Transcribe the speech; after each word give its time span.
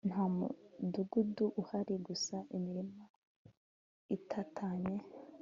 Nta 0.09 0.23
mudugudu 0.35 1.45
uhari 1.61 1.95
gusa 2.07 2.35
imirima 2.55 3.03
itatanye 4.17 4.95